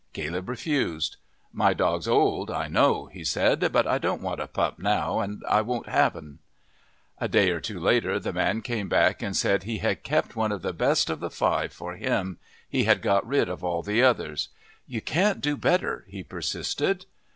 [0.13, 1.17] Caleb refused.
[1.53, 5.43] "My dog's old, I know," he said, "but I don't want a pup now and
[5.47, 6.39] I won't have 'n."
[7.19, 10.51] A day or two later the man came back and said he had kept one
[10.51, 14.01] of the best of the five for him he had got rid of all the
[14.01, 14.49] others.
[14.87, 17.05] "You can't do better," he persisted.